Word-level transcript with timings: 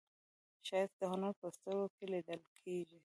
ښایست 0.67 0.95
د 0.99 1.01
هنر 1.11 1.33
په 1.41 1.47
سترګو 1.55 1.87
کې 1.95 2.05
لیدل 2.13 2.41
کېږي 2.59 2.99